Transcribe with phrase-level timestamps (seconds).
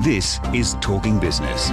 [0.00, 1.70] This is Talking Business.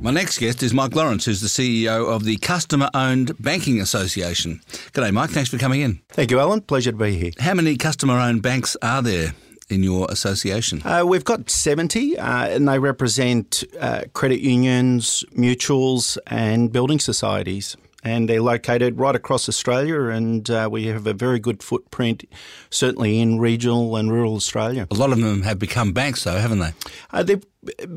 [0.00, 4.60] My next guest is Mike Lawrence, who's the CEO of the Customer Owned Banking Association.
[4.92, 5.30] G'day, Mike.
[5.30, 6.00] Thanks for coming in.
[6.10, 6.60] Thank you, Alan.
[6.60, 7.30] Pleasure to be here.
[7.40, 9.32] How many customer owned banks are there
[9.70, 10.82] in your association?
[10.84, 17.74] Uh, we've got 70, uh, and they represent uh, credit unions, mutuals, and building societies
[18.06, 22.22] and they're located right across Australia, and uh, we have a very good footprint,
[22.70, 24.86] certainly in regional and rural Australia.
[24.92, 26.72] A lot of them have become banks, though, haven't they?
[27.10, 27.44] Uh, they've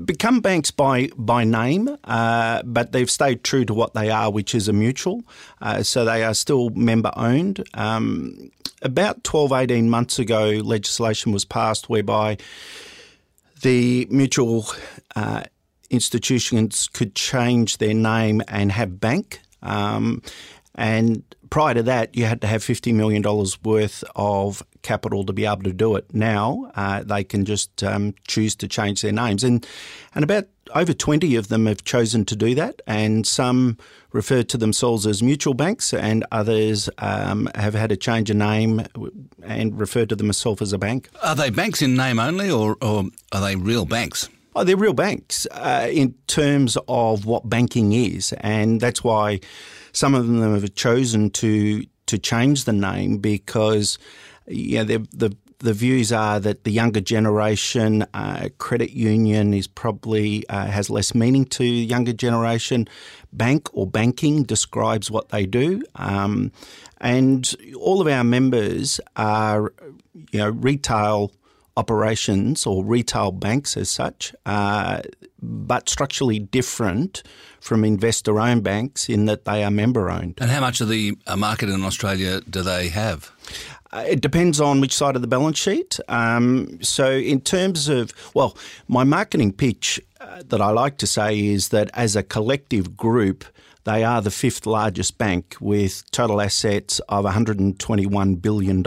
[0.04, 4.56] become banks by by name, uh, but they've stayed true to what they are, which
[4.56, 5.22] is a mutual.
[5.62, 7.64] Uh, so they are still member owned.
[7.76, 8.50] Um,
[8.82, 12.38] about 12, 18 months ago, legislation was passed whereby
[13.62, 14.66] the mutual
[15.16, 15.44] uh,
[15.92, 19.42] institutions could change their name and have bank.
[19.62, 20.22] Um,
[20.76, 23.24] and prior to that, you had to have $50 million
[23.64, 26.06] worth of capital to be able to do it.
[26.14, 29.44] Now uh, they can just um, choose to change their names.
[29.44, 29.66] And,
[30.16, 33.78] and about over 20 of them have chosen to do that, and some
[34.12, 38.86] refer to themselves as mutual banks, and others um, have had a change of name
[39.44, 41.10] and refer to themselves as a bank.
[41.24, 44.30] Are they banks in name only, or, or are they real banks?
[44.60, 49.40] Oh, they're real banks uh, in terms of what banking is, and that's why
[49.94, 53.98] some of them have chosen to to change the name because
[54.48, 55.08] yeah, the
[55.60, 61.16] the views are that the younger generation uh, credit union is probably uh, has less
[61.16, 62.86] meaning to younger generation.
[63.32, 66.52] Bank or banking describes what they do, um,
[67.00, 69.72] and all of our members are
[70.32, 71.32] you know retail
[71.80, 75.02] operations or retail banks as such, uh,
[75.42, 77.24] but structurally different
[77.62, 80.38] from investor owned banks in that they are member owned.
[80.42, 83.32] And how much of the uh, market in Australia do they have?
[83.92, 86.00] Uh, it depends on which side of the balance sheet.
[86.10, 88.56] Um, so, in terms of, well,
[88.88, 93.46] my marketing pitch uh, that I like to say is that as a collective group,
[93.86, 98.84] they are the fifth largest bank with total assets of $121 billion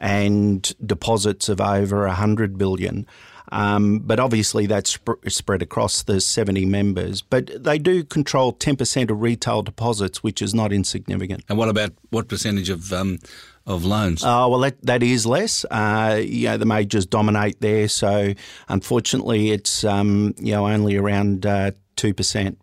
[0.00, 3.06] and deposits of over 100 billion.
[3.52, 7.20] Um, but obviously that's sp- spread across the 70 members.
[7.20, 11.44] But they do control 10% of retail deposits, which is not insignificant.
[11.48, 13.18] And what about what percentage of um,
[13.66, 14.22] of loans?
[14.24, 15.64] Oh, well, that, that is less.
[15.70, 17.88] Uh, you know, the majors dominate there.
[17.88, 18.34] So
[18.68, 22.56] unfortunately, it's um, you know only around uh, 2%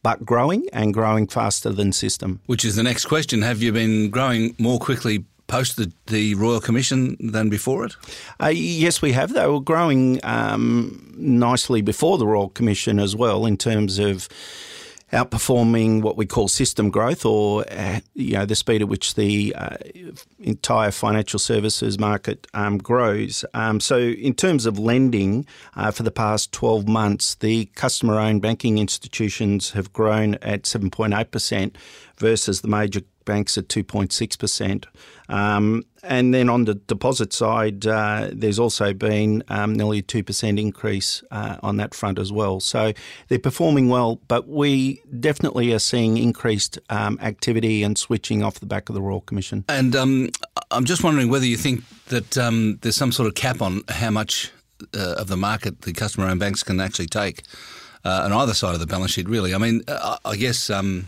[0.00, 2.40] but growing and growing faster than system.
[2.46, 3.42] Which is the next question.
[3.42, 7.96] Have you been growing more quickly post the, the Royal Commission than before it?
[8.40, 9.32] Uh, yes, we have.
[9.32, 14.28] They were growing um, nicely before the Royal Commission as well in terms of
[15.12, 19.54] outperforming what we call system growth, or uh, you know the speed at which the
[19.56, 19.76] uh,
[20.38, 23.44] entire financial services market um, grows.
[23.54, 28.78] Um, so, in terms of lending, uh, for the past 12 months, the customer-owned banking
[28.78, 31.78] institutions have grown at 7.8 percent
[32.18, 34.86] versus the major banks at 2.6%.
[35.28, 40.58] Um, and then on the deposit side, uh, there's also been um, nearly a 2%
[40.58, 42.60] increase uh, on that front as well.
[42.60, 42.94] So
[43.28, 48.66] they're performing well, but we definitely are seeing increased um, activity and switching off the
[48.66, 49.64] back of the Royal Commission.
[49.68, 50.30] And um,
[50.70, 54.10] I'm just wondering whether you think that um, there's some sort of cap on how
[54.10, 54.50] much
[54.94, 57.42] uh, of the market the customer owned banks can actually take
[58.04, 59.54] uh, on either side of the balance sheet, really.
[59.54, 60.70] I mean, uh, I guess.
[60.70, 61.06] Um,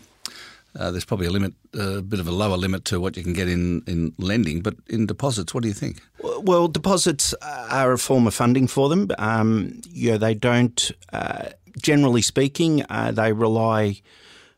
[0.79, 3.33] uh, there's probably a limit, a bit of a lower limit to what you can
[3.33, 6.01] get in, in lending, but in deposits, what do you think?
[6.23, 9.09] Well, deposits are a form of funding for them.
[9.19, 14.01] Um, you know, they don't, uh, generally speaking, uh, they rely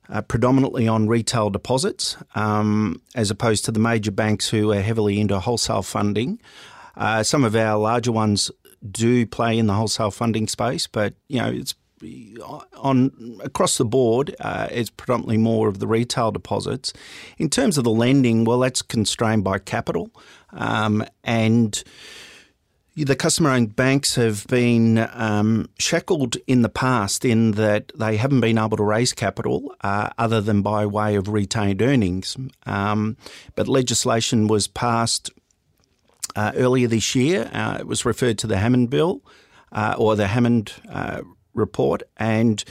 [0.09, 5.19] uh, predominantly on retail deposits, um, as opposed to the major banks who are heavily
[5.21, 6.41] into wholesale funding.
[6.97, 8.51] Uh, some of our larger ones
[8.91, 11.75] do play in the wholesale funding space, but you know it's
[12.77, 16.93] on across the board, uh, it's predominantly more of the retail deposits.
[17.39, 20.11] In terms of the lending, well, that's constrained by capital,
[20.53, 21.83] um, and
[22.95, 28.59] the customer-owned banks have been um, shackled in the past in that they haven't been
[28.59, 32.37] able to raise capital uh, other than by way of retained earnings.
[32.67, 33.17] Um,
[33.55, 35.31] but legislation was passed
[36.37, 37.51] uh, earlier this year.
[37.53, 39.23] Uh, it was referred to the Hammond Bill
[39.73, 41.23] uh, or the Hammond uh,
[41.55, 42.65] report, and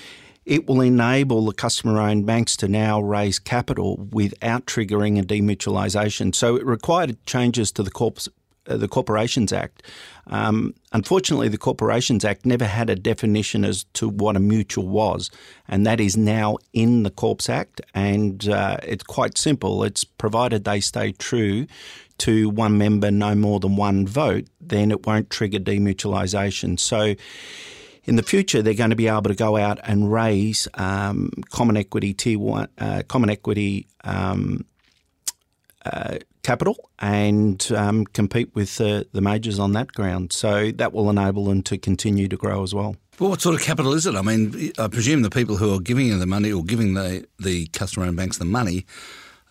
[0.45, 6.33] it will enable the customer owned banks to now raise capital without triggering a demutualisation.
[6.33, 8.27] So it required changes to the corpus.
[8.67, 9.81] Uh, the Corporations Act.
[10.27, 15.31] Um, unfortunately, the Corporations Act never had a definition as to what a mutual was,
[15.67, 17.81] and that is now in the Corps Act.
[17.95, 19.83] And uh, it's quite simple.
[19.83, 21.65] It's provided they stay true
[22.19, 26.79] to one member no more than one vote, then it won't trigger demutualisation.
[26.79, 27.15] So
[28.03, 31.77] in the future, they're going to be able to go out and raise um, common
[31.77, 34.65] equity one, uh, common equity um,
[35.85, 40.33] uh, capital and um, compete with the, the majors on that ground.
[40.33, 42.95] So that will enable them to continue to grow as well.
[43.19, 44.15] Well, what sort of capital is it?
[44.15, 47.27] I mean, I presume the people who are giving you the money or giving the,
[47.37, 48.85] the customer-owned banks the money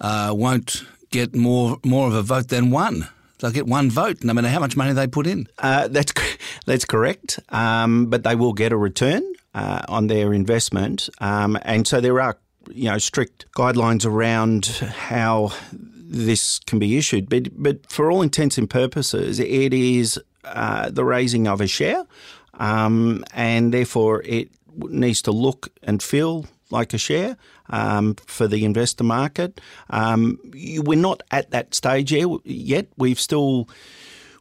[0.00, 3.08] uh, won't get more more of a vote than one.
[3.40, 5.46] They'll get one vote, no matter how much money they put in.
[5.58, 6.12] Uh, that's
[6.66, 9.22] that's correct, um, but they will get a return
[9.54, 12.38] uh, on their investment, um, and so there are
[12.70, 17.28] you know strict guidelines around how this can be issued.
[17.28, 22.04] But but for all intents and purposes, it is uh, the raising of a share,
[22.54, 27.37] um, and therefore it needs to look and feel like a share
[27.69, 29.61] um, for the investor market.
[29.90, 32.87] Um, we're not at that stage yet.
[32.96, 33.69] We've still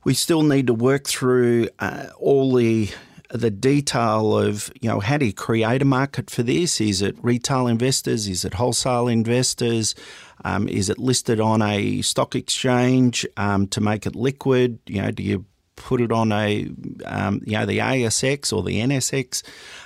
[0.03, 2.89] we still need to work through uh, all the
[3.31, 6.81] the detail of you know how do you create a market for this?
[6.81, 8.27] Is it retail investors?
[8.27, 9.95] Is it wholesale investors?
[10.43, 14.79] Um, is it listed on a stock exchange um, to make it liquid?
[14.87, 15.45] You know, do you
[15.79, 16.69] put it on a
[17.05, 19.41] um, you know the ASX or the NSX?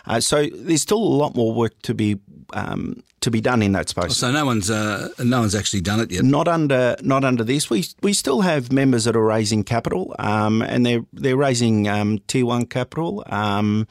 [0.06, 2.20] Uh, so there's still a lot more work to be
[2.54, 4.18] um, to be done in that space.
[4.18, 6.24] So no one's uh, no one's actually done it yet.
[6.24, 7.70] Not under not under this.
[7.70, 12.20] We we still have members that are raising capital, um, and they're they're raising um,
[12.28, 13.24] tier one capital.
[13.28, 13.88] Um,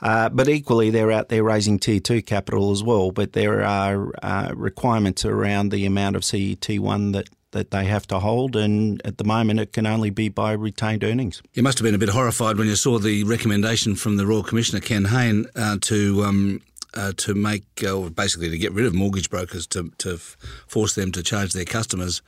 [0.00, 3.12] uh, but equally, they're out there raising tier two capital as well.
[3.12, 8.18] But there are uh, requirements around the amount of CET1 that that they have to
[8.18, 11.42] hold, and at the moment it can only be by retained earnings.
[11.54, 14.42] You must have been a bit horrified when you saw the recommendation from the Royal
[14.42, 16.60] Commissioner Ken Hayne uh, to um,
[16.96, 21.12] uh, to make, uh, basically to get rid of mortgage brokers to, to force them
[21.12, 22.22] to charge their customers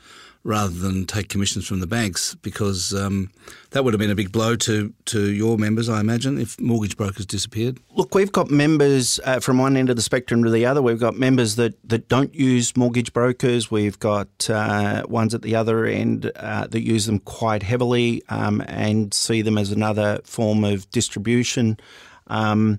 [0.44, 3.30] rather than take commissions from the banks because um,
[3.70, 6.96] that would have been a big blow to, to your members, I imagine, if mortgage
[6.96, 7.78] brokers disappeared.
[7.94, 10.80] Look, we've got members uh, from one end of the spectrum to the other.
[10.80, 13.70] We've got members that, that don't use mortgage brokers.
[13.70, 18.62] We've got uh, ones at the other end uh, that use them quite heavily um,
[18.66, 21.78] and see them as another form of distribution.
[22.28, 22.78] Um,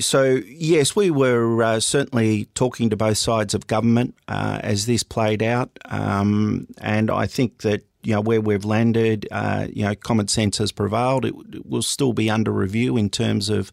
[0.00, 5.02] so, yes, we were uh, certainly talking to both sides of government uh, as this
[5.02, 5.70] played out.
[5.86, 10.58] Um, and I think that, you know, where we've landed, uh, you know, common sense
[10.58, 11.24] has prevailed.
[11.24, 13.72] It, it, will still be under review in terms of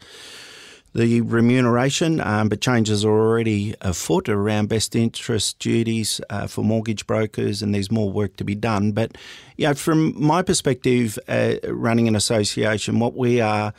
[0.93, 7.05] the remuneration, um, but changes are already afoot around best interest duties uh, for mortgage
[7.05, 8.93] brokers, and there's more work to be done.
[8.93, 9.17] But,
[9.57, 13.73] you know, from my perspective, uh, running an association, what we are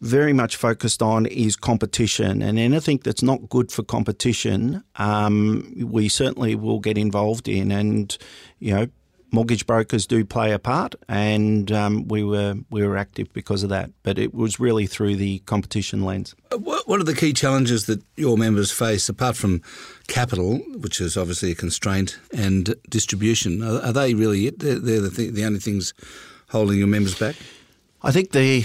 [0.00, 6.08] very much focused on is competition, and anything that's not good for competition, um, we
[6.08, 7.72] certainly will get involved in.
[7.72, 8.16] And
[8.58, 8.86] you know,
[9.30, 13.70] mortgage brokers do play a part, and um, we were we were active because of
[13.70, 13.90] that.
[14.02, 16.34] But it was really through the competition lens.
[16.56, 19.62] What are the key challenges that your members face, apart from
[20.06, 23.62] capital, which is obviously a constraint, and distribution?
[23.62, 24.58] Are, they really it?
[24.58, 25.92] They're, they're the, th- the only things
[26.50, 27.36] holding your members back.
[28.08, 28.64] I think the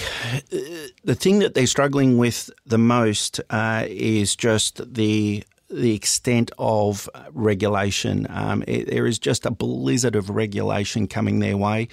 [1.03, 7.09] the thing that they're struggling with the most uh, is just the the extent of
[7.33, 8.25] regulation.
[8.29, 11.89] Um, it, there is just a blizzard of regulation coming their way,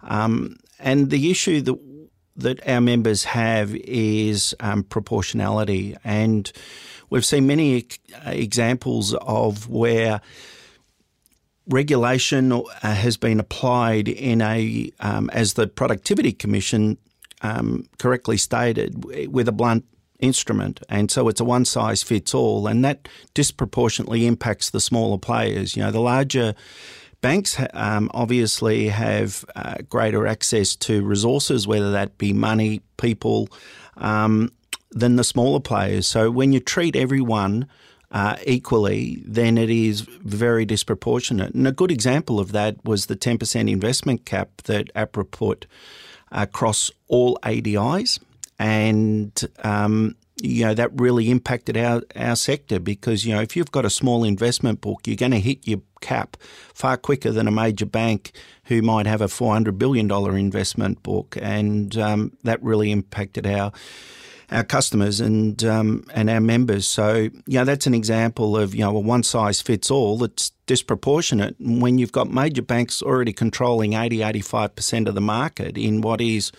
[0.00, 1.78] um, and the issue that
[2.36, 6.50] that our members have is um, proportionality, and
[7.10, 7.86] we've seen many
[8.24, 10.22] examples of where
[11.68, 16.98] regulation uh, has been applied in a, um, as the Productivity Commission
[17.42, 19.84] um, correctly stated, with a blunt
[20.20, 20.80] instrument.
[20.88, 22.66] And so it's a one size fits all.
[22.66, 25.76] And that disproportionately impacts the smaller players.
[25.76, 26.54] You know, the larger
[27.20, 33.48] banks um, obviously have uh, greater access to resources, whether that be money, people,
[33.96, 34.50] um,
[34.90, 36.06] than the smaller players.
[36.06, 37.66] So when you treat everyone
[38.14, 41.52] uh, equally, then it is very disproportionate.
[41.52, 45.66] And a good example of that was the 10% investment cap that APRA put
[46.30, 48.20] across all ADIs.
[48.56, 49.32] And
[49.64, 53.84] um, you know that really impacted our, our sector because you know if you've got
[53.84, 56.36] a small investment book, you're going to hit your cap
[56.72, 58.32] far quicker than a major bank
[58.64, 63.46] who might have a four hundred billion dollar investment book, and um, that really impacted
[63.46, 63.72] our
[64.54, 66.86] our customers and um, and our members.
[66.86, 67.14] So
[67.46, 71.56] you know that's an example of you know a one size fits all that's disproportionate
[71.58, 76.52] when you've got major banks already controlling 80 85% of the market in what is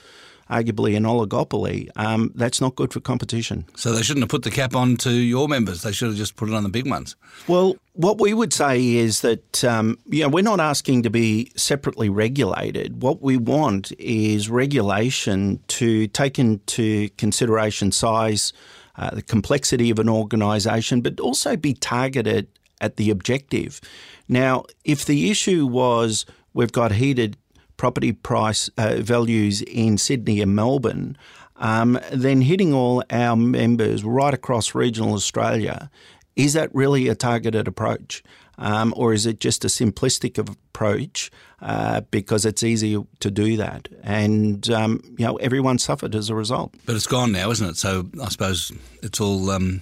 [0.50, 3.66] arguably an oligopoly, um, that's not good for competition.
[3.76, 5.82] So they shouldn't have put the cap on to your members.
[5.82, 7.16] They should have just put it on the big ones.
[7.48, 11.52] Well, what we would say is that um, you know, we're not asking to be
[11.56, 13.02] separately regulated.
[13.02, 18.54] What we want is regulation to take into consideration size,
[18.98, 22.48] uh, the complexity of an organisation, but also be targeted
[22.82, 23.82] at the objective.
[24.28, 27.38] Now, if the issue was we've got heated
[27.78, 31.18] property price uh, values in Sydney and Melbourne,
[31.58, 35.90] um, then hitting all our members right across regional Australia,
[36.36, 38.24] is that really a targeted approach?
[38.58, 41.30] Um, or is it just a simplistic approach
[41.62, 43.90] uh, because it's easier to do that?
[44.02, 46.74] And um, you know, everyone suffered as a result.
[46.86, 47.78] But it's gone now, isn't it?
[47.78, 48.72] So I suppose
[49.04, 49.82] it's all um,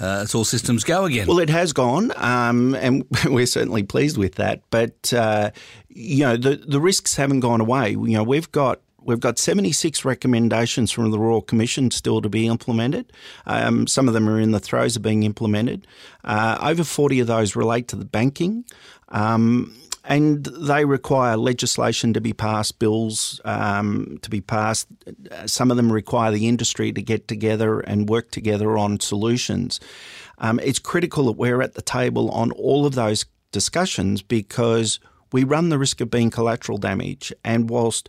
[0.00, 1.26] uh, it's all systems go again.
[1.26, 4.62] Well, it has gone, um, and we're certainly pleased with that.
[4.70, 5.50] But uh,
[5.88, 7.90] you know, the the risks haven't gone away.
[7.90, 12.46] You know, we've got We've got 76 recommendations from the Royal Commission still to be
[12.46, 13.12] implemented.
[13.46, 15.86] Um, some of them are in the throes of being implemented.
[16.22, 18.64] Uh, over 40 of those relate to the banking.
[19.08, 24.88] Um, and they require legislation to be passed, bills um, to be passed.
[25.46, 29.78] Some of them require the industry to get together and work together on solutions.
[30.38, 35.00] Um, it's critical that we're at the table on all of those discussions because
[35.32, 37.32] we run the risk of being collateral damage.
[37.44, 38.08] And whilst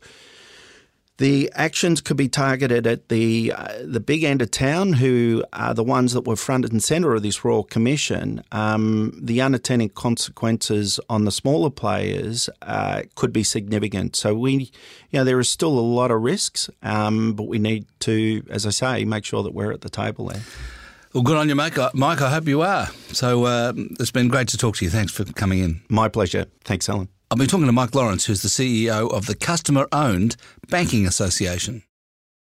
[1.22, 5.76] the actions could be targeted at the uh, the big end of town, who are
[5.76, 8.44] the ones that were front and centre of this Royal Commission.
[8.52, 14.16] Um, the unintended consequences on the smaller players uh, could be significant.
[14.16, 14.72] So we,
[15.12, 18.66] you know, there is still a lot of risks, um, but we need to, as
[18.66, 20.42] I say, make sure that we're at the table there.
[21.14, 21.78] Well, good on you, Mike.
[21.94, 22.88] Mike, I hope you are.
[23.12, 24.90] So uh, it's been great to talk to you.
[24.90, 25.82] Thanks for coming in.
[25.88, 26.48] My pleasure.
[26.64, 27.10] Thanks, Alan.
[27.32, 30.36] I've been talking to Mike Lawrence, who's the CEO of the Customer Owned
[30.68, 31.82] Banking Association.